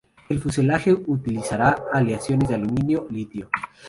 El 0.29 0.39
fuselaje 0.39 0.93
utilizará 0.93 1.77
aleaciones 1.93 2.49
de 2.49 2.55
aluminio-litio. 2.55 3.47